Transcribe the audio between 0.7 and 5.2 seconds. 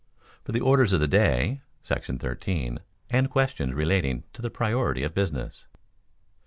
of the Day[§ 13], and questions relating to the priority of